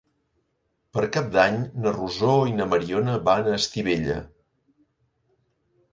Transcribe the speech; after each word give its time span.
Per 0.97 1.03
Cap 1.17 1.27
d'Any 1.35 1.59
na 1.83 1.93
Rosó 1.99 2.33
i 2.53 2.57
na 2.61 2.69
Mariona 2.73 3.15
van 3.31 3.51
a 3.53 3.57
Estivella. 3.61 4.19